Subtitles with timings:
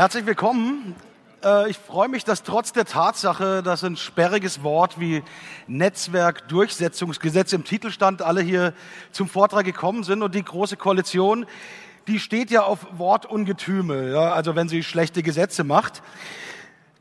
[0.00, 0.96] Herzlich willkommen.
[1.44, 5.22] Äh, ich freue mich, dass trotz der Tatsache, dass ein sperriges Wort wie
[5.66, 8.72] Netzwerkdurchsetzungsgesetz im Titel stand, alle hier
[9.12, 11.44] zum Vortrag gekommen sind und die Große Koalition,
[12.06, 16.00] die steht ja auf Wortungetüme, ja, also wenn sie schlechte Gesetze macht.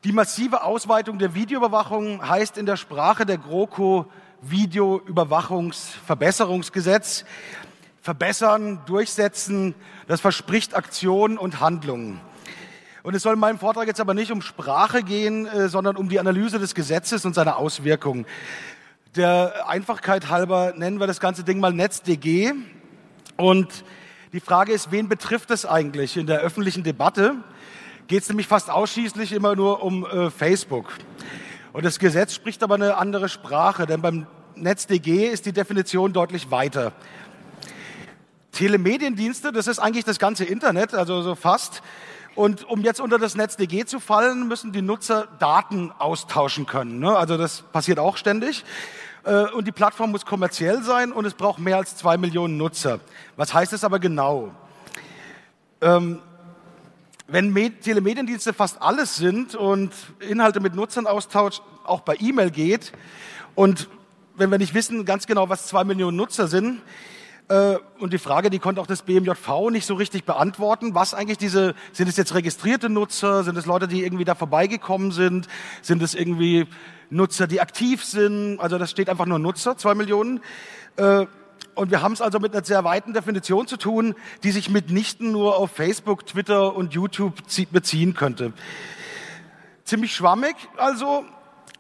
[0.04, 4.08] Die massive Ausweitung der Videoüberwachung heißt in der Sprache der GroKo
[4.42, 7.24] Videoüberwachungsverbesserungsgesetz.
[8.02, 9.74] Verbessern, durchsetzen,
[10.08, 12.20] das verspricht Aktion und Handlungen.
[13.02, 16.10] Und es soll in meinem Vortrag jetzt aber nicht um Sprache gehen, äh, sondern um
[16.10, 18.26] die Analyse des Gesetzes und seiner Auswirkungen.
[19.16, 22.54] Der Einfachkeit halber nennen wir das ganze Ding mal NetzDG.
[23.38, 23.86] Und
[24.34, 27.36] die Frage ist, wen betrifft es eigentlich in der öffentlichen Debatte?
[28.08, 30.94] Geht es nämlich fast ausschließlich immer nur um äh, Facebook.
[31.72, 36.52] Und das Gesetz spricht aber eine andere Sprache, denn beim NetzDG ist die Definition deutlich
[36.52, 36.92] weiter.
[38.52, 41.82] Telemediendienste, das ist eigentlich das ganze Internet, also so fast.
[42.40, 47.00] Und um jetzt unter das NetzDG zu fallen, müssen die Nutzer Daten austauschen können.
[47.00, 47.14] Ne?
[47.14, 48.64] Also das passiert auch ständig.
[49.26, 53.02] Äh, und die Plattform muss kommerziell sein und es braucht mehr als zwei Millionen Nutzer.
[53.36, 54.54] Was heißt das aber genau?
[55.82, 56.22] Ähm,
[57.28, 62.94] wenn Telemediendienste fast alles sind und Inhalte mit Nutzern austauscht, auch bei E-Mail geht
[63.54, 63.90] und
[64.38, 66.82] wenn wir nicht wissen ganz genau, was zwei Millionen Nutzer sind,
[68.00, 71.74] und die Frage, die konnte auch das BMJV nicht so richtig beantworten, was eigentlich diese,
[71.94, 75.48] sind es jetzt registrierte Nutzer, sind es Leute, die irgendwie da vorbeigekommen sind,
[75.82, 76.68] sind es irgendwie
[77.10, 80.42] Nutzer, die aktiv sind, also das steht einfach nur Nutzer, zwei Millionen.
[80.98, 81.26] Äh,
[81.74, 85.32] und wir haben es also mit einer sehr weiten Definition zu tun, die sich mitnichten
[85.32, 87.34] nur auf Facebook, Twitter und YouTube
[87.72, 88.54] beziehen könnte.
[89.86, 91.26] Ziemlich schwammig also,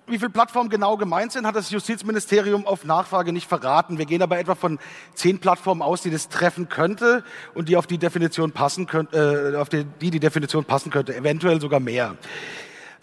[0.09, 3.97] wie viele Plattformen genau gemeint sind, hat das Justizministerium auf Nachfrage nicht verraten.
[3.97, 4.79] Wir gehen aber etwa von
[5.13, 9.57] zehn Plattformen aus, die das treffen könnte und die auf die Definition passen könnte, äh,
[9.57, 12.15] auf die, die die Definition passen könnte, eventuell sogar mehr.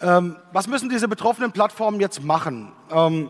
[0.01, 2.71] Ähm, was müssen diese betroffenen Plattformen jetzt machen?
[2.91, 3.29] Ähm,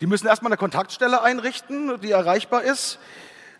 [0.00, 2.98] die müssen erstmal eine Kontaktstelle einrichten, die erreichbar ist.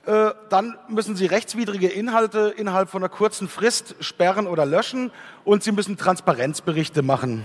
[0.07, 5.11] Äh, dann müssen sie rechtswidrige Inhalte innerhalb von einer kurzen Frist sperren oder löschen
[5.45, 7.45] und sie müssen Transparenzberichte machen.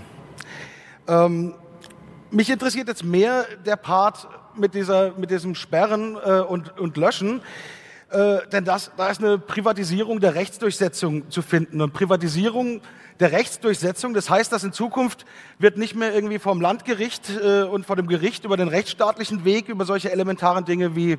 [1.08, 1.54] Ähm,
[2.30, 7.42] mich interessiert jetzt mehr der Part mit, dieser, mit diesem Sperren äh, und, und Löschen,
[8.10, 11.80] äh, denn das, da ist eine Privatisierung der Rechtsdurchsetzung zu finden.
[11.80, 12.80] Und Privatisierung
[13.20, 15.24] der Rechtsdurchsetzung, das heißt, dass in Zukunft
[15.58, 19.68] wird nicht mehr irgendwie vom Landgericht äh, und vor dem Gericht über den rechtsstaatlichen Weg
[19.68, 21.18] über solche elementaren Dinge wie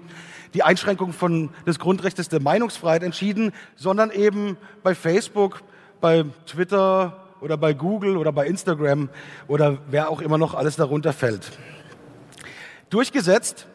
[0.53, 5.61] die Einschränkung von, des Grundrechts der Meinungsfreiheit entschieden, sondern eben bei Facebook,
[6.01, 9.09] bei Twitter, oder bei Google oder bei Instagram
[9.47, 11.51] oder wer auch immer noch alles darunter fällt.
[12.89, 13.67] Durchgesetzt,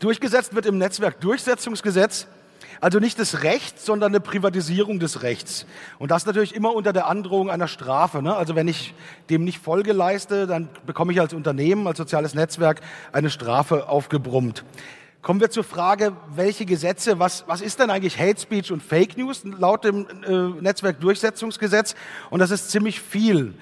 [0.00, 2.26] durchgesetzt wird im Netzwerkdurchsetzungsgesetz
[2.80, 5.66] also nicht das Recht, sondern eine Privatisierung des Rechts.
[5.98, 8.22] Und das natürlich immer unter der Androhung einer Strafe.
[8.22, 8.36] Ne?
[8.36, 8.94] Also wenn ich
[9.30, 12.80] dem nicht Folge leiste, dann bekomme ich als Unternehmen, als soziales Netzwerk
[13.10, 14.64] eine Strafe aufgebrummt.
[15.20, 19.18] Kommen wir zur Frage, welche Gesetze, was, was ist denn eigentlich Hate Speech und Fake
[19.18, 21.96] News laut dem äh, Netzwerkdurchsetzungsgesetz?
[22.30, 23.54] Und das ist ziemlich viel,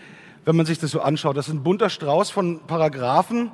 [0.44, 1.34] wenn man sich das so anschaut.
[1.34, 3.50] Das ist ein bunter Strauß von Paragraphen,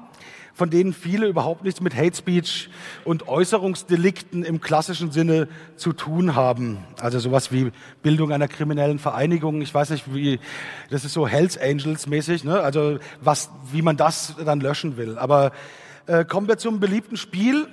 [0.53, 2.71] von denen viele überhaupt nichts mit Hate Speech
[3.05, 5.47] und Äußerungsdelikten im klassischen Sinne
[5.77, 6.79] zu tun haben.
[7.01, 7.71] Also sowas wie
[8.03, 9.63] Bildung einer kriminellen Vereinigung.
[9.63, 10.41] Ich weiß nicht, wie,
[10.91, 12.61] das ist so Hells Angels mäßig, ne?
[12.61, 15.19] Also was, wie man das dann löschen will.
[15.19, 15.53] Aber
[16.07, 17.69] äh, kommen wir zum beliebten Spiel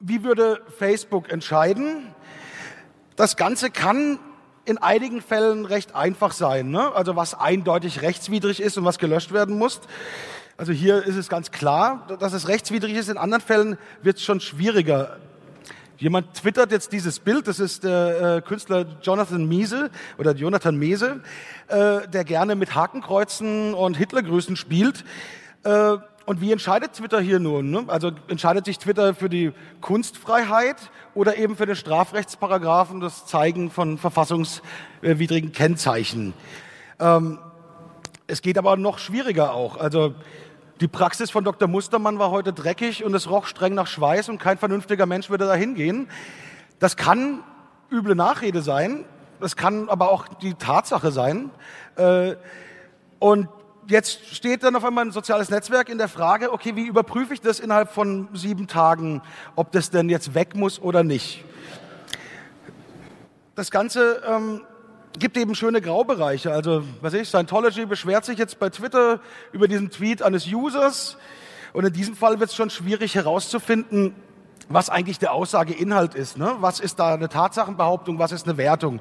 [0.00, 2.14] wie würde Facebook entscheiden?
[3.16, 4.18] Das Ganze kann
[4.64, 6.92] in einigen Fällen recht einfach sein, ne?
[6.94, 9.80] also was eindeutig rechtswidrig ist und was gelöscht werden muss.
[10.56, 13.08] Also hier ist es ganz klar, dass es rechtswidrig ist.
[13.08, 15.18] In anderen Fällen wird es schon schwieriger.
[15.96, 21.20] Jemand twittert jetzt dieses Bild, das ist der äh, Künstler Jonathan Miese oder Jonathan Mese,
[21.68, 25.04] äh, der gerne mit Hakenkreuzen und Hitlergrüßen spielt.
[25.62, 25.98] Äh,
[26.30, 27.72] und wie entscheidet Twitter hier nun?
[27.72, 27.84] Ne?
[27.88, 29.50] Also entscheidet sich Twitter für die
[29.80, 30.76] Kunstfreiheit
[31.12, 36.32] oder eben für den Strafrechtsparagraphen, das Zeigen von verfassungswidrigen Kennzeichen?
[37.00, 37.40] Ähm,
[38.28, 39.76] es geht aber noch schwieriger auch.
[39.76, 40.14] Also
[40.80, 41.66] die Praxis von Dr.
[41.66, 45.46] Mustermann war heute dreckig und es roch streng nach Schweiß und kein vernünftiger Mensch würde
[45.46, 46.08] da hingehen.
[46.78, 47.40] Das kann
[47.90, 49.04] üble Nachrede sein,
[49.40, 51.50] das kann aber auch die Tatsache sein.
[51.96, 52.36] Äh,
[53.18, 53.48] und
[53.88, 57.40] jetzt steht dann auf einmal ein soziales Netzwerk in der Frage, okay, wie überprüfe ich
[57.40, 59.22] das innerhalb von sieben Tagen,
[59.56, 61.44] ob das denn jetzt weg muss oder nicht.
[63.54, 64.62] Das Ganze ähm,
[65.18, 66.52] gibt eben schöne Graubereiche.
[66.52, 69.20] Also, was ich, Scientology beschwert sich jetzt bei Twitter
[69.52, 71.16] über diesen Tweet eines Users.
[71.72, 74.14] Und in diesem Fall wird es schon schwierig herauszufinden,
[74.68, 76.38] was eigentlich der Aussageinhalt ist.
[76.38, 76.56] Ne?
[76.60, 79.00] Was ist da eine Tatsachenbehauptung, was ist eine Wertung?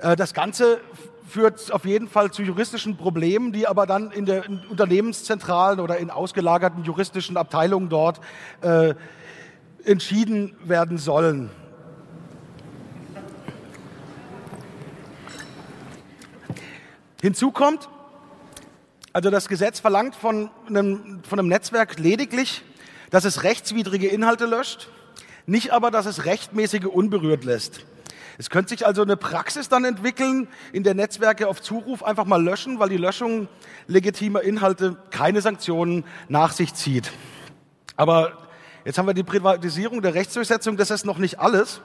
[0.00, 0.80] Äh, das Ganze
[1.28, 6.10] führt auf jeden Fall zu juristischen Problemen, die aber dann in der Unternehmenszentralen oder in
[6.10, 8.20] ausgelagerten juristischen Abteilungen dort
[8.62, 8.94] äh,
[9.84, 11.50] entschieden werden sollen.
[17.22, 17.88] Hinzu kommt,
[19.12, 22.62] also das Gesetz verlangt von einem, von einem Netzwerk lediglich,
[23.10, 24.88] dass es rechtswidrige Inhalte löscht,
[25.46, 27.84] nicht aber, dass es rechtmäßige unberührt lässt.
[28.38, 32.42] Es könnte sich also eine Praxis dann entwickeln, in der Netzwerke auf Zuruf einfach mal
[32.42, 33.48] löschen, weil die Löschung
[33.86, 37.10] legitimer Inhalte keine Sanktionen nach sich zieht.
[37.96, 38.32] Aber
[38.84, 41.80] jetzt haben wir die Privatisierung der Rechtsdurchsetzung, das ist noch nicht alles.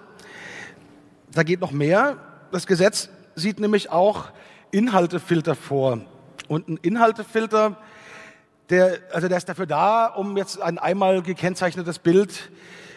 [1.31, 2.17] Da geht noch mehr.
[2.51, 4.29] Das Gesetz sieht nämlich auch
[4.71, 5.99] Inhaltefilter vor.
[6.47, 7.77] Und ein Inhaltefilter,
[8.69, 12.51] der, also der ist dafür da, um jetzt ein einmal gekennzeichnetes Bild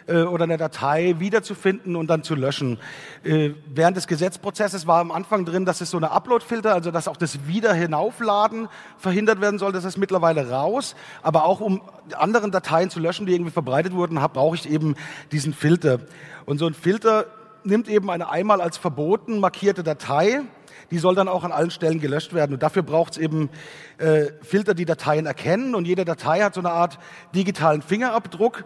[0.08, 2.78] äh, oder eine Datei wiederzufinden und dann zu löschen.
[3.24, 7.08] Äh, während des Gesetzprozesses war am Anfang drin, dass es so eine Upload-Filter, also dass
[7.08, 9.72] auch das Wiederhinaufladen verhindert werden soll.
[9.72, 10.96] Das ist mittlerweile raus.
[11.22, 11.82] Aber auch um
[12.16, 14.96] anderen Dateien zu löschen, die irgendwie verbreitet wurden, brauche ich eben
[15.30, 16.00] diesen Filter.
[16.46, 17.26] Und so ein Filter
[17.64, 20.42] nimmt eben eine einmal als verboten markierte Datei,
[20.90, 22.54] die soll dann auch an allen Stellen gelöscht werden.
[22.54, 23.50] Und dafür braucht es eben
[23.98, 25.74] äh, Filter, die Dateien erkennen.
[25.74, 26.98] Und jede Datei hat so eine Art
[27.34, 28.64] digitalen Fingerabdruck.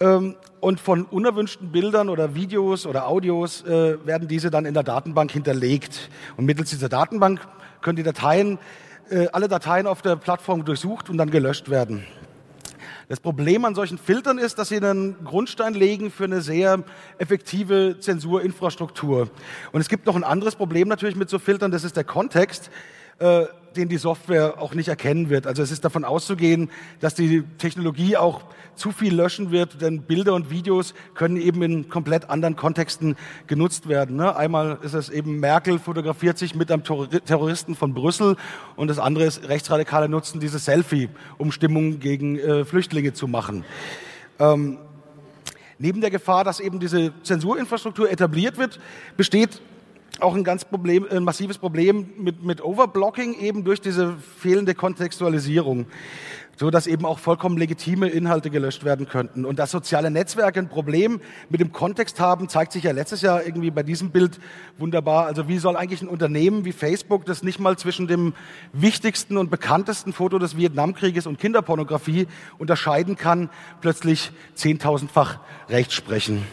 [0.00, 4.82] Ähm, und von unerwünschten Bildern oder Videos oder Audios äh, werden diese dann in der
[4.82, 6.08] Datenbank hinterlegt.
[6.36, 7.40] Und mittels dieser Datenbank
[7.80, 8.58] können die Dateien,
[9.10, 12.06] äh, alle Dateien auf der Plattform durchsucht und dann gelöscht werden.
[13.08, 16.82] Das Problem an solchen Filtern ist, dass sie einen Grundstein legen für eine sehr
[17.18, 19.28] effektive Zensurinfrastruktur.
[19.72, 22.70] Und es gibt noch ein anderes Problem natürlich mit so Filtern, das ist der Kontext.
[23.18, 25.46] Äh, den die Software auch nicht erkennen wird.
[25.46, 26.70] Also es ist davon auszugehen,
[27.00, 28.42] dass die Technologie auch
[28.74, 33.16] zu viel löschen wird, denn Bilder und Videos können eben in komplett anderen Kontexten
[33.46, 34.16] genutzt werden.
[34.16, 34.34] Ne?
[34.34, 38.36] Einmal ist es eben Merkel fotografiert sich mit einem Terroristen von Brüssel
[38.76, 41.08] und das andere ist Rechtsradikale nutzen diese Selfie,
[41.38, 43.64] um Stimmung gegen äh, Flüchtlinge zu machen.
[44.38, 44.78] Ähm,
[45.78, 48.80] neben der Gefahr, dass eben diese Zensurinfrastruktur etabliert wird,
[49.16, 49.60] besteht
[50.20, 55.86] auch ein ganz Problem, ein massives Problem mit, mit Overblocking eben durch diese fehlende Kontextualisierung,
[56.56, 59.44] so dass eben auch vollkommen legitime Inhalte gelöscht werden könnten.
[59.44, 63.44] Und dass soziale Netzwerke ein Problem mit dem Kontext haben, zeigt sich ja letztes Jahr
[63.44, 64.38] irgendwie bei diesem Bild
[64.78, 65.26] wunderbar.
[65.26, 68.34] Also wie soll eigentlich ein Unternehmen wie Facebook, das nicht mal zwischen dem
[68.72, 73.48] wichtigsten und bekanntesten Foto des Vietnamkrieges und Kinderpornografie unterscheiden kann,
[73.80, 76.44] plötzlich zehntausendfach Recht sprechen?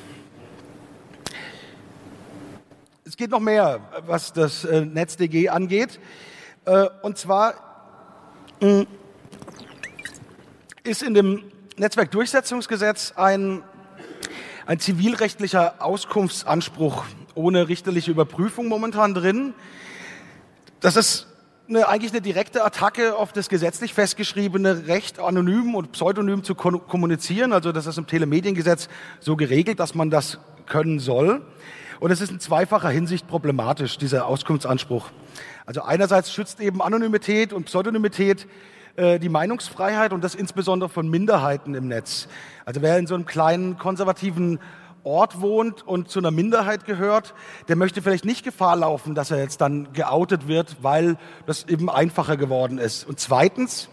[3.08, 5.99] es geht noch mehr, was das äh, NetzDG angeht.
[6.63, 7.53] Äh, und zwar
[8.61, 8.85] mh,
[10.83, 11.43] ist in dem
[11.75, 13.61] Netzwerkdurchsetzungsgesetz ein,
[14.65, 17.03] ein zivilrechtlicher Auskunftsanspruch
[17.35, 19.53] ohne richterliche Überprüfung momentan drin.
[20.79, 21.27] Das ist
[21.67, 27.51] eine, eigentlich eine direkte Attacke auf das gesetzlich festgeschriebene Recht, anonym und pseudonym zu kommunizieren.
[27.51, 28.87] Also das ist im Telemediengesetz
[29.19, 31.41] so geregelt, dass man das können soll.
[31.99, 35.09] Und es ist in zweifacher Hinsicht problematisch, dieser Auskunftsanspruch.
[35.65, 38.47] Also einerseits schützt eben Anonymität und Pseudonymität
[38.95, 42.29] äh, die Meinungsfreiheit und das insbesondere von Minderheiten im Netz.
[42.63, 44.59] Also wer in so einem kleinen konservativen
[45.03, 47.33] Ort wohnt und zu einer Minderheit gehört,
[47.67, 51.89] der möchte vielleicht nicht Gefahr laufen, dass er jetzt dann geoutet wird, weil das eben
[51.89, 53.07] einfacher geworden ist.
[53.07, 53.89] Und zweitens,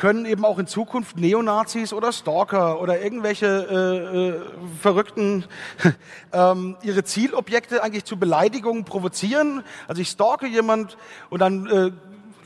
[0.00, 4.40] können eben auch in Zukunft Neonazis oder Stalker oder irgendwelche äh, äh,
[4.80, 5.44] Verrückten
[6.32, 9.62] ähm, ihre Zielobjekte eigentlich zu Beleidigungen provozieren.
[9.88, 10.96] Also ich stalke jemand
[11.28, 11.90] und dann äh,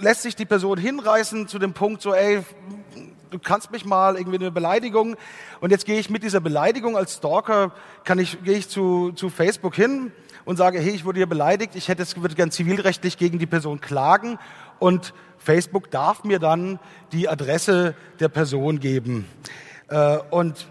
[0.03, 2.43] lässt sich die Person hinreißen zu dem Punkt so, ey,
[3.31, 5.15] du kannst mich mal irgendwie eine Beleidigung
[5.61, 7.71] und jetzt gehe ich mit dieser Beleidigung als Stalker,
[8.03, 10.11] kann ich, gehe ich zu, zu Facebook hin
[10.45, 13.81] und sage, hey, ich wurde hier beleidigt, ich hätte, würde gern zivilrechtlich gegen die Person
[13.81, 14.39] klagen
[14.79, 16.79] und Facebook darf mir dann
[17.13, 19.27] die Adresse der Person geben.
[19.89, 20.67] Äh, und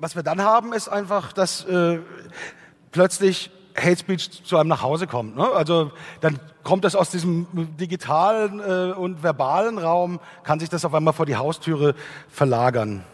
[0.00, 1.98] was wir dann haben, ist einfach, dass äh,
[2.92, 5.36] plötzlich Hate Speech zu einem nach Hause kommt.
[5.36, 5.44] Ne?
[5.44, 7.46] Also dann kommt das aus diesem
[7.78, 11.94] digitalen äh, und verbalen Raum, kann sich das auf einmal vor die Haustüre
[12.28, 13.04] verlagern.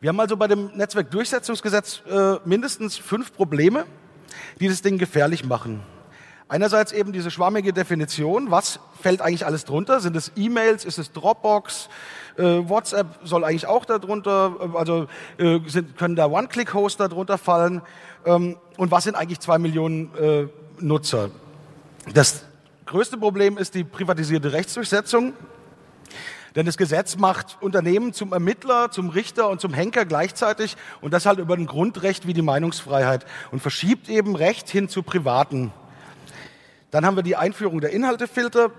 [0.00, 3.86] Wir haben also bei dem Netzwerkdurchsetzungsgesetz äh, mindestens fünf Probleme,
[4.60, 5.82] die das Ding gefährlich machen.
[6.48, 9.98] Einerseits eben diese schwammige Definition, was fällt eigentlich alles drunter?
[9.98, 11.88] Sind es E-Mails, ist es Dropbox,
[12.36, 17.82] äh, WhatsApp soll eigentlich auch darunter, äh, also äh, sind, können da One-Click-Hoster drunter fallen?
[18.24, 20.46] Ähm, und was sind eigentlich zwei Millionen äh,
[20.78, 21.30] Nutzer?
[22.14, 22.44] Das
[22.84, 25.32] größte Problem ist die privatisierte Rechtsdurchsetzung.
[26.56, 31.26] Denn das Gesetz macht Unternehmen zum Ermittler, zum Richter und zum Henker gleichzeitig und das
[31.26, 35.70] halt über ein Grundrecht wie die Meinungsfreiheit und verschiebt eben Recht hin zu Privaten.
[36.90, 38.70] Dann haben wir die Einführung der Inhaltefilter,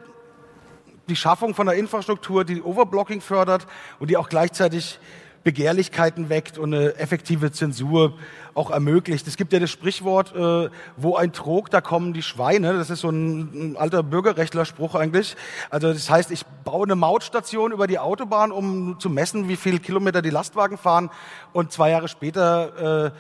[1.08, 3.68] die Schaffung von einer Infrastruktur, die Overblocking fördert
[4.00, 5.00] und die auch gleichzeitig
[5.48, 8.12] Begehrlichkeiten weckt und eine effektive Zensur
[8.54, 9.26] auch ermöglicht.
[9.28, 12.74] Es gibt ja das Sprichwort, äh, wo ein Trog, da kommen die Schweine.
[12.74, 15.38] Das ist so ein, ein alter Bürgerrechtlerspruch eigentlich.
[15.70, 19.80] Also das heißt, ich baue eine Mautstation über die Autobahn, um zu messen, wie viel
[19.80, 21.10] Kilometer die Lastwagen fahren.
[21.54, 23.12] Und zwei Jahre später äh,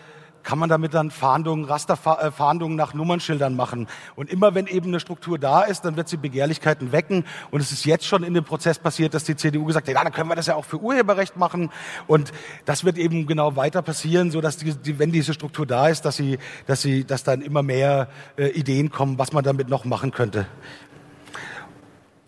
[0.47, 3.85] kann man damit dann Fahndungen, Rasterfahndungen nach Nummernschildern machen.
[4.15, 7.25] Und immer wenn eben eine Struktur da ist, dann wird sie Begehrlichkeiten wecken.
[7.51, 10.01] Und es ist jetzt schon in dem Prozess passiert, dass die CDU gesagt hat, ja,
[10.01, 11.69] dann können wir das ja auch für Urheberrecht machen.
[12.07, 12.31] Und
[12.63, 16.05] das wird eben genau weiter passieren, so dass die, die, wenn diese Struktur da ist,
[16.05, 19.83] dass sie, dass sie, dass dann immer mehr äh, Ideen kommen, was man damit noch
[19.83, 20.47] machen könnte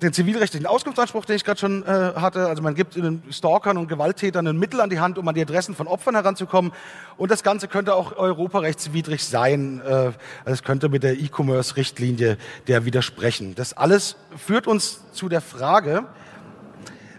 [0.01, 2.47] den zivilrechtlichen Auskunftsanspruch, den ich gerade schon äh, hatte.
[2.47, 5.41] Also man gibt den Stalkern und Gewalttätern ein Mittel an die Hand, um an die
[5.41, 6.71] Adressen von Opfern heranzukommen.
[7.17, 9.81] Und das Ganze könnte auch europarechtswidrig sein.
[9.81, 10.15] Äh, also
[10.45, 12.37] es könnte mit der E-Commerce-Richtlinie
[12.67, 13.55] der widersprechen.
[13.55, 16.05] Das alles führt uns zu der Frage,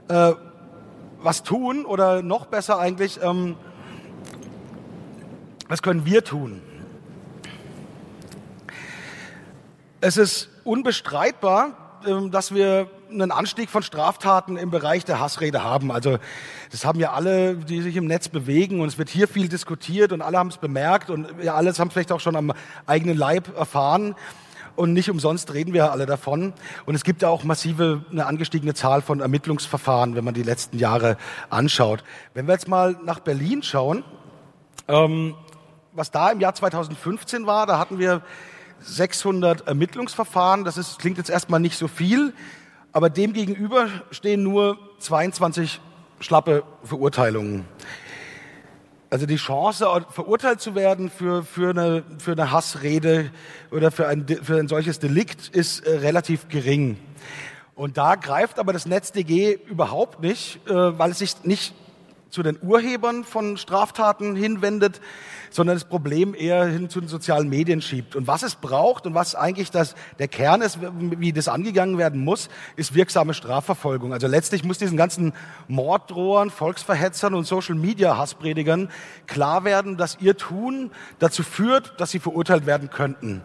[0.09, 0.33] äh,
[1.23, 3.57] was tun oder noch besser eigentlich, ähm,
[5.69, 6.63] was können wir tun?
[10.01, 11.90] Es ist unbestreitbar,
[12.31, 15.91] dass wir einen Anstieg von Straftaten im Bereich der Hassrede haben.
[15.91, 16.19] Also
[16.71, 20.13] das haben ja alle, die sich im Netz bewegen und es wird hier viel diskutiert
[20.13, 22.53] und alle haben es bemerkt und wir alle haben vielleicht auch schon am
[22.87, 24.15] eigenen Leib erfahren.
[24.77, 26.55] Und nicht umsonst reden wir alle davon.
[26.87, 30.79] Und es gibt ja auch massive, eine angestiegene Zahl von Ermittlungsverfahren, wenn man die letzten
[30.79, 31.19] Jahre
[31.51, 32.03] anschaut.
[32.33, 34.05] Wenn wir jetzt mal nach Berlin schauen,
[34.89, 35.35] ähm,
[35.93, 38.23] was da im Jahr 2015 war, da hatten wir
[38.81, 40.65] 600 Ermittlungsverfahren.
[40.65, 42.33] Das ist, klingt jetzt erstmal nicht so viel,
[42.93, 45.81] aber demgegenüber stehen nur 22
[46.21, 47.65] schlappe Verurteilungen.
[49.11, 53.33] Also die Chance, verurteilt zu werden für, für, eine, für eine Hassrede
[53.73, 56.97] oder für ein, für ein solches Delikt ist äh, relativ gering.
[57.75, 61.75] Und da greift aber das NetzDG überhaupt nicht, äh, weil es sich nicht
[62.31, 65.01] zu den Urhebern von Straftaten hinwendet,
[65.51, 68.17] sondern das Problem eher hin zu den sozialen Medien schiebt.
[68.17, 72.25] Und was es braucht und was eigentlich das, der Kern ist, wie das angegangen werden
[72.25, 74.13] muss, ist wirksame Strafverfolgung.
[74.13, 75.33] Also letztlich muss diesen ganzen
[75.69, 78.91] Morddrohern, Volksverhetzern und Social-Media-Hasspredigern
[79.27, 83.43] klar werden, dass ihr Tun dazu führt, dass sie verurteilt werden könnten.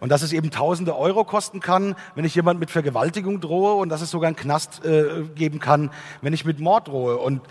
[0.00, 3.88] Und dass es eben tausende Euro kosten kann, wenn ich jemand mit Vergewaltigung drohe und
[3.88, 5.90] dass es sogar einen Knast äh, geben kann,
[6.22, 7.16] wenn ich mit Mord drohe.
[7.16, 7.42] Und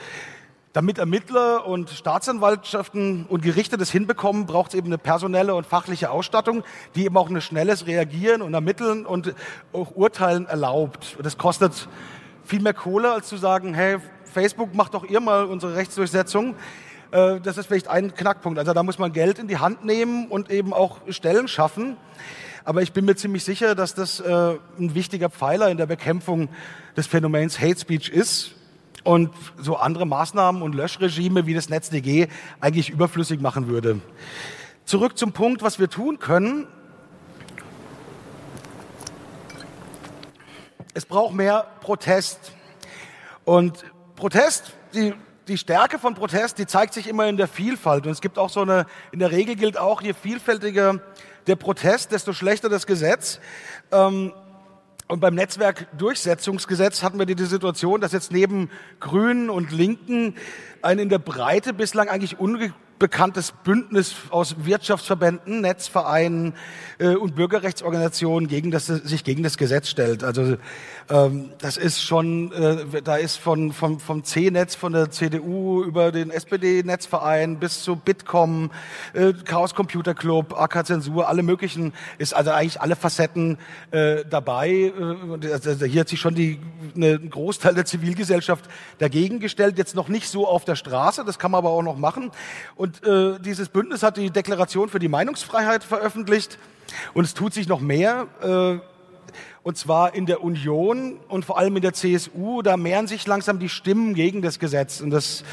[0.78, 6.12] damit Ermittler und Staatsanwaltschaften und Gerichte das hinbekommen, braucht es eben eine personelle und fachliche
[6.12, 9.34] Ausstattung, die eben auch ein schnelles Reagieren und Ermitteln und
[9.74, 11.16] auch Urteilen erlaubt.
[11.18, 11.90] Und das kostet
[12.46, 13.98] viel mehr Kohle, als zu sagen, hey,
[14.32, 16.54] Facebook macht doch ihr mal unsere Rechtsdurchsetzung.
[17.10, 18.60] Äh, das ist vielleicht ein Knackpunkt.
[18.60, 21.98] Also da muss man Geld in die Hand nehmen und eben auch Stellen schaffen.
[22.66, 26.50] Aber ich bin mir ziemlich sicher, dass das äh, ein wichtiger Pfeiler in der Bekämpfung
[26.96, 28.57] des Phänomens Hate Speech ist
[29.08, 32.28] und so andere Maßnahmen und Löschregime wie das NetzDG
[32.60, 34.02] eigentlich überflüssig machen würde.
[34.84, 36.68] Zurück zum Punkt, was wir tun können.
[40.94, 42.52] Es braucht mehr Protest.
[43.46, 43.86] Und
[44.18, 45.14] Protest, die,
[45.48, 48.06] die Stärke von Protest, die zeigt sich immer in der Vielfalt.
[48.08, 51.00] Und es gibt auch so eine, in der Regel gilt auch, je vielfältiger
[51.48, 53.40] der Protest, desto schlechter das Gesetz.
[53.90, 54.34] Ähm,
[55.08, 60.36] und beim Netzwerkdurchsetzungsgesetz hatten wir die Situation, dass jetzt neben Grünen und Linken
[60.82, 66.54] ein in der Breite bislang eigentlich unge bekanntes Bündnis aus Wirtschaftsverbänden, Netzvereinen
[67.00, 70.24] äh, und Bürgerrechtsorganisationen gegen das, sich gegen das Gesetz stellt.
[70.24, 70.58] Also
[71.10, 76.12] ähm, das ist schon, äh, da ist von, vom, vom C-Netz, von der CDU über
[76.12, 78.72] den SPD-Netzverein bis zu Bitkom,
[79.14, 83.58] äh, Chaos Computer Club, AK Zensur, alle möglichen, ist also eigentlich alle Facetten
[83.92, 84.70] äh, dabei.
[84.70, 86.60] Äh, also hier hat sich schon die,
[86.96, 88.66] eine, ein Großteil der Zivilgesellschaft
[88.98, 91.98] dagegen gestellt, jetzt noch nicht so auf der Straße, das kann man aber auch noch
[91.98, 92.32] machen.
[92.76, 96.58] Und und äh, dieses Bündnis hat die Deklaration für die Meinungsfreiheit veröffentlicht.
[97.14, 98.28] Und es tut sich noch mehr.
[98.42, 98.80] Äh,
[99.62, 102.62] und zwar in der Union und vor allem in der CSU.
[102.62, 105.02] Da mehren sich langsam die Stimmen gegen das Gesetz.
[105.02, 105.44] Und das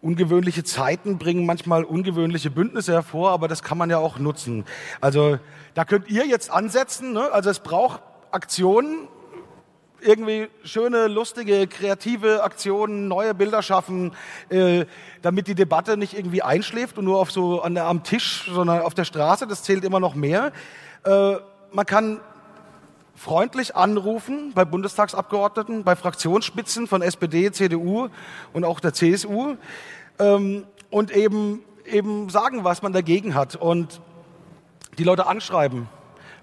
[0.00, 4.64] ungewöhnliche Zeiten bringen manchmal ungewöhnliche Bündnisse hervor, aber das kann man ja auch nutzen.
[5.02, 5.38] Also
[5.74, 7.12] da könnt ihr jetzt ansetzen.
[7.12, 7.30] Ne?
[7.32, 9.08] Also es braucht Aktionen
[10.02, 14.12] irgendwie schöne, lustige, kreative Aktionen, neue Bilder schaffen,
[14.48, 14.86] äh,
[15.22, 18.82] damit die Debatte nicht irgendwie einschläft und nur auf so an der, am Tisch, sondern
[18.82, 19.46] auf der Straße.
[19.46, 20.52] Das zählt immer noch mehr.
[21.04, 21.36] Äh,
[21.72, 22.20] man kann
[23.14, 28.08] freundlich anrufen bei Bundestagsabgeordneten, bei Fraktionsspitzen von SPD, CDU
[28.52, 29.56] und auch der CSU
[30.18, 34.00] ähm, und eben, eben sagen, was man dagegen hat und
[34.98, 35.88] die Leute anschreiben.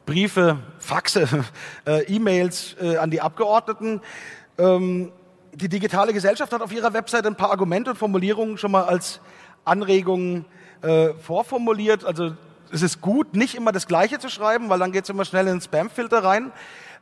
[0.07, 1.27] Briefe, Faxe,
[1.85, 4.01] äh, E-Mails äh, an die Abgeordneten.
[4.57, 5.11] Ähm,
[5.53, 9.19] die digitale Gesellschaft hat auf ihrer Webseite ein paar Argumente und Formulierungen schon mal als
[9.65, 10.45] Anregungen
[10.81, 12.05] äh, vorformuliert.
[12.05, 12.31] Also
[12.71, 15.47] es ist gut, nicht immer das Gleiche zu schreiben, weil dann geht es immer schnell
[15.47, 16.53] in den Spamfilter rein,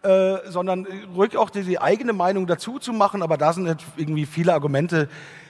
[0.02, 3.22] äh, sondern ruhig auch die, die, eigene Meinung dazu zu machen.
[3.22, 5.10] Aber da sind irgendwie viele Argumente,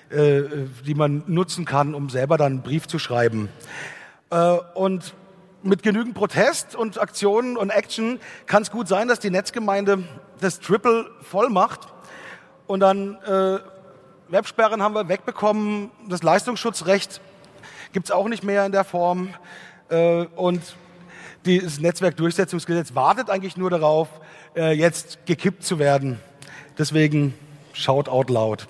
[0.10, 0.42] äh,
[0.86, 3.48] die man nutzen kann, um selber dann einen Brief zu schreiben.
[4.30, 5.14] Äh, und
[5.66, 10.04] mit genügend Protest und Aktionen und Action kann es gut sein, dass die Netzgemeinde
[10.40, 11.88] das Triple voll macht
[12.68, 13.60] und dann äh,
[14.28, 17.22] Websperren haben wir wegbekommen, das Leistungsschutzrecht
[17.94, 19.34] gibt es auch nicht mehr in der Form.
[19.90, 20.62] Äh, und
[21.46, 24.10] das Netzwerkdurchsetzungsgesetz wartet eigentlich nur darauf,
[24.56, 26.20] äh, jetzt gekippt zu werden.
[26.78, 27.34] Deswegen
[27.74, 28.68] shout out loud.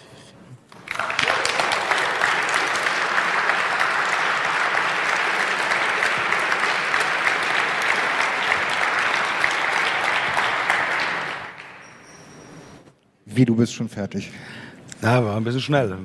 [13.35, 14.31] Wie, du bist schon fertig?
[15.01, 15.97] Ja, war ein bisschen schnell.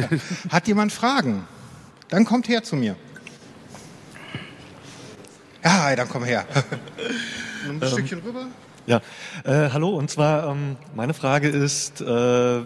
[0.50, 1.46] Hat jemand Fragen?
[2.08, 2.94] Dann kommt her zu mir.
[5.64, 6.46] Ja, dann komm her.
[7.68, 8.46] Ein ähm, Stückchen rüber.
[8.86, 9.02] Ja,
[9.42, 9.96] äh, hallo.
[9.96, 12.62] Und zwar ähm, meine Frage ist: äh,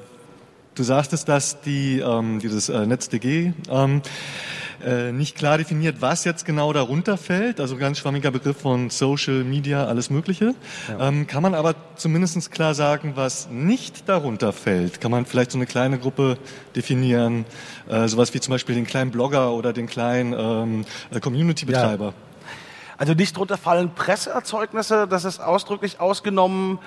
[0.81, 4.01] Du sagtest, dass die ähm, dieses äh, NetzDG ähm,
[4.83, 7.61] äh, nicht klar definiert, was jetzt genau darunter fällt.
[7.61, 10.55] Also ganz schwammiger Begriff von Social Media, alles Mögliche.
[10.89, 11.09] Ja.
[11.09, 15.03] Ähm, kann man aber zumindest klar sagen, was nicht darunter fällt?
[15.03, 16.39] Kann man vielleicht so eine kleine Gruppe
[16.75, 17.45] definieren,
[17.91, 22.07] äh, sowas wie zum Beispiel den kleinen Blogger oder den kleinen ähm, äh, Community-Betreiber?
[22.07, 22.15] Ja.
[22.97, 26.79] Also nicht drunter fallen Presseerzeugnisse, das ist ausdrücklich ausgenommen.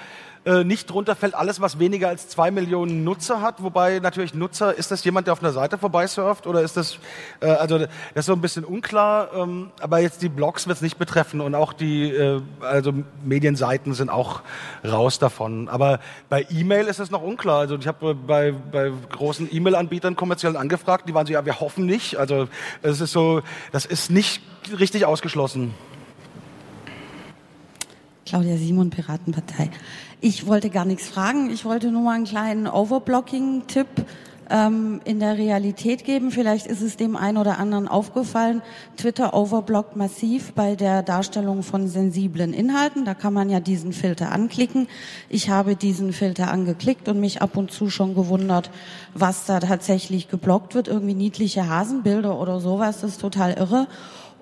[0.46, 3.64] Äh, nicht drunter fällt alles, was weniger als zwei Millionen Nutzer hat.
[3.64, 6.98] Wobei natürlich Nutzer, ist das jemand, der auf einer Seite vorbeisurft oder ist das,
[7.40, 9.30] äh, also das ist so ein bisschen unklar.
[9.34, 12.92] Ähm, aber jetzt die Blogs wird es nicht betreffen und auch die, äh, also
[13.24, 14.42] Medienseiten sind auch
[14.84, 15.70] raus davon.
[15.70, 17.60] Aber bei E-Mail ist es noch unklar.
[17.60, 21.86] Also ich habe bei, bei großen E-Mail-Anbietern kommerziell angefragt, die waren so, ja, wir hoffen
[21.86, 22.18] nicht.
[22.18, 22.50] Also
[22.82, 24.42] es ist so, das ist nicht
[24.78, 25.74] richtig ausgeschlossen.
[28.26, 29.70] Claudia Simon, Piratenpartei.
[30.22, 31.50] Ich wollte gar nichts fragen.
[31.50, 33.88] Ich wollte nur mal einen kleinen Overblocking-Tipp
[34.50, 36.32] ähm, in der Realität geben.
[36.32, 38.62] Vielleicht ist es dem einen oder anderen aufgefallen.
[38.98, 43.04] Twitter overblockt massiv bei der Darstellung von sensiblen Inhalten.
[43.04, 44.88] Da kann man ja diesen Filter anklicken.
[45.28, 48.70] Ich habe diesen Filter angeklickt und mich ab und zu schon gewundert,
[49.14, 50.88] was da tatsächlich geblockt wird.
[50.88, 53.02] Irgendwie niedliche Hasenbilder oder sowas.
[53.02, 53.88] Das ist total irre.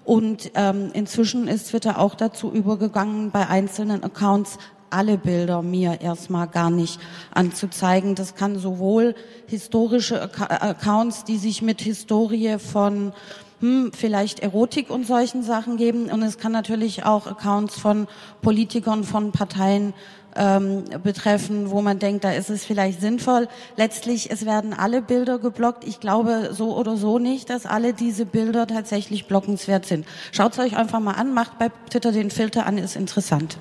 [0.03, 4.57] Und ähm, inzwischen ist Twitter auch dazu übergegangen, bei einzelnen Accounts
[4.89, 6.99] alle Bilder mir erstmal gar nicht
[7.33, 8.15] anzuzeigen.
[8.15, 9.15] Das kann sowohl
[9.47, 13.13] historische Accounts, die sich mit Historie von
[13.61, 16.11] hm, vielleicht Erotik und solchen Sachen geben.
[16.11, 18.07] Und es kann natürlich auch Accounts von
[18.41, 19.93] Politikern, von Parteien
[20.35, 23.47] ähm, betreffen, wo man denkt, da ist es vielleicht sinnvoll.
[23.75, 25.83] Letztlich, es werden alle Bilder geblockt.
[25.85, 30.05] Ich glaube so oder so nicht, dass alle diese Bilder tatsächlich blockenswert sind.
[30.31, 33.57] Schaut es euch einfach mal an, macht bei Twitter den Filter an, ist interessant.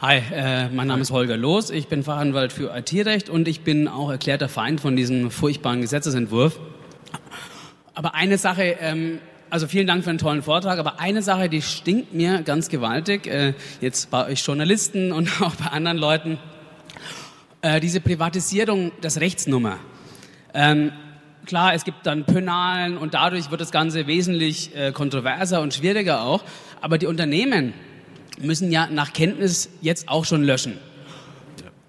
[0.00, 3.86] Hi, äh, mein Name ist Holger Loos, ich bin Fachanwalt für IT-Recht und ich bin
[3.86, 6.58] auch erklärter Feind von diesem furchtbaren Gesetzesentwurf.
[7.94, 9.20] Aber eine Sache, ähm,
[9.52, 13.26] also vielen Dank für einen tollen Vortrag, aber eine Sache, die stinkt mir ganz gewaltig,
[13.26, 16.38] äh, jetzt bei euch Journalisten und auch bei anderen Leuten,
[17.60, 19.76] äh, diese Privatisierung des Rechtsnummer.
[20.54, 20.90] Ähm,
[21.44, 26.22] klar, es gibt dann Penalen und dadurch wird das Ganze wesentlich äh, kontroverser und schwieriger
[26.22, 26.42] auch,
[26.80, 27.74] aber die Unternehmen,
[28.40, 30.78] müssen ja nach Kenntnis jetzt auch schon löschen.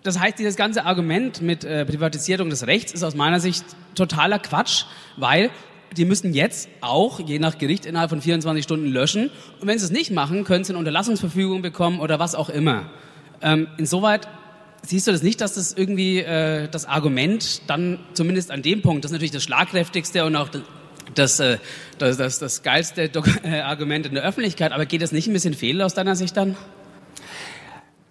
[0.03, 3.63] Das heißt, dieses ganze Argument mit äh, Privatisierung des Rechts ist aus meiner Sicht
[3.95, 4.83] totaler Quatsch,
[5.15, 5.49] weil
[5.97, 9.29] die müssen jetzt auch, je nach Gericht, innerhalb von 24 Stunden löschen.
[9.59, 12.89] Und wenn sie es nicht machen, können sie eine Unterlassungsverfügung bekommen oder was auch immer.
[13.41, 14.27] Ähm, insoweit
[14.85, 19.03] siehst du das nicht, dass das irgendwie äh, das Argument dann zumindest an dem Punkt,
[19.03, 20.49] das ist natürlich das schlagkräftigste und auch
[21.15, 21.57] das, äh,
[21.97, 23.03] das, das, das geilste
[23.43, 24.71] äh, Argument in der Öffentlichkeit.
[24.71, 26.55] Aber geht das nicht ein bisschen fehl aus deiner Sicht dann?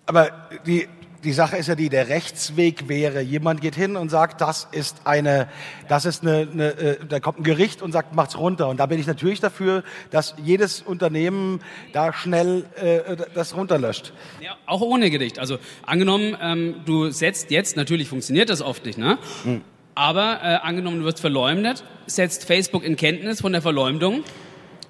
[0.06, 0.30] Aber
[0.66, 0.88] die,
[1.24, 5.02] die Sache ist ja die, der Rechtsweg wäre, jemand geht hin und sagt, das ist
[5.04, 5.48] eine,
[5.88, 8.68] das ist eine, eine äh, da kommt ein Gericht und sagt, macht's runter.
[8.68, 11.60] Und da bin ich natürlich dafür, dass jedes Unternehmen
[11.92, 14.12] da schnell äh, das runterlöscht.
[14.40, 15.38] Ja, auch ohne Gericht.
[15.38, 19.18] Also angenommen, ähm, du setzt jetzt, natürlich funktioniert das oft nicht, ne?
[19.44, 19.62] Hm.
[19.94, 24.24] Aber äh, angenommen, du wirst verleumdet, setzt Facebook in Kenntnis von der Verleumdung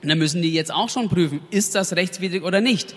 [0.02, 2.94] Und dann müssen die jetzt auch schon prüfen, ist das rechtswidrig oder nicht.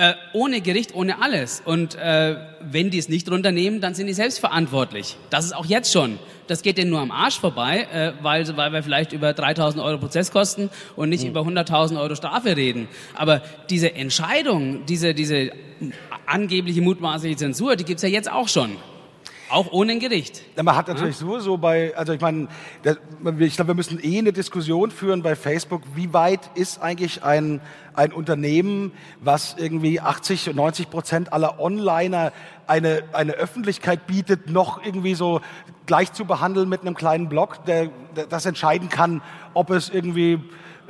[0.00, 1.60] Äh, ohne Gericht, ohne alles.
[1.62, 5.18] Und äh, wenn die es nicht runternehmen, dann sind die selbst verantwortlich.
[5.28, 6.18] Das ist auch jetzt schon.
[6.46, 9.98] Das geht denen nur am Arsch vorbei, äh, weil, weil wir vielleicht über 3.000 Euro
[9.98, 11.28] Prozesskosten und nicht mhm.
[11.28, 12.88] über 100.000 Euro Strafe reden.
[13.14, 15.52] Aber diese Entscheidung, diese, diese
[16.24, 18.78] angebliche mutmaßliche Zensur, die gibt's ja jetzt auch schon.
[19.50, 20.42] Auch ohne ein Gericht.
[20.56, 21.26] Ja, man hat natürlich ja?
[21.26, 22.46] sowieso bei, also ich meine,
[23.38, 27.60] ich glaube, wir müssen eh eine Diskussion führen bei Facebook, wie weit ist eigentlich ein,
[27.94, 32.32] ein Unternehmen, was irgendwie 80 und 90 Prozent aller Onliner
[32.68, 35.40] eine, eine Öffentlichkeit bietet, noch irgendwie so
[35.86, 39.20] gleich zu behandeln mit einem kleinen Blog, der, der das entscheiden kann,
[39.54, 40.38] ob es irgendwie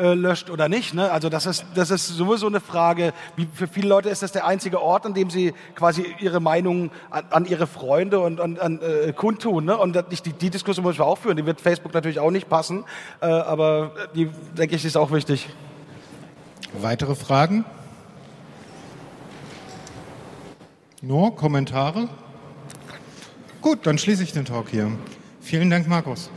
[0.00, 0.94] äh, löscht oder nicht.
[0.94, 1.10] Ne?
[1.10, 3.12] Also das ist, das ist sowieso eine Frage.
[3.36, 6.90] Wie, für viele Leute ist das der einzige Ort, an dem sie quasi ihre Meinung
[7.10, 9.66] an, an ihre Freunde und an, an äh, kundtun.
[9.66, 9.76] Ne?
[9.76, 11.36] Und die, die Diskussion muss ich auch führen.
[11.36, 12.84] Die wird Facebook natürlich auch nicht passen,
[13.20, 15.48] äh, aber die, denke ich, ist auch wichtig.
[16.72, 17.64] Weitere Fragen?
[21.02, 22.08] Nur Kommentare?
[23.60, 24.90] Gut, dann schließe ich den Talk hier.
[25.40, 26.30] Vielen Dank, Markus.